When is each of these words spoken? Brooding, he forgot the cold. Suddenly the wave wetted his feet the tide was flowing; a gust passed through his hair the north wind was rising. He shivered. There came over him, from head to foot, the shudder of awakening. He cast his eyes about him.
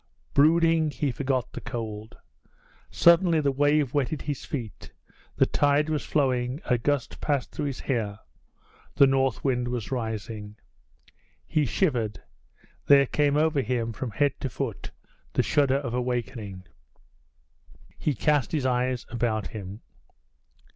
Brooding, 0.33 0.89
he 0.89 1.11
forgot 1.11 1.53
the 1.53 1.61
cold. 1.61 2.17
Suddenly 2.89 3.39
the 3.39 3.51
wave 3.51 3.93
wetted 3.93 4.23
his 4.23 4.45
feet 4.45 4.91
the 5.35 5.45
tide 5.45 5.89
was 5.91 6.03
flowing; 6.03 6.59
a 6.65 6.79
gust 6.79 7.21
passed 7.21 7.51
through 7.51 7.65
his 7.67 7.81
hair 7.81 8.17
the 8.95 9.05
north 9.05 9.43
wind 9.43 9.67
was 9.67 9.91
rising. 9.91 10.55
He 11.45 11.67
shivered. 11.67 12.19
There 12.87 13.05
came 13.05 13.37
over 13.37 13.61
him, 13.61 13.93
from 13.93 14.09
head 14.09 14.39
to 14.39 14.49
foot, 14.49 14.89
the 15.33 15.43
shudder 15.43 15.77
of 15.77 15.93
awakening. 15.93 16.63
He 17.99 18.15
cast 18.15 18.51
his 18.53 18.65
eyes 18.65 19.05
about 19.09 19.49
him. 19.49 19.81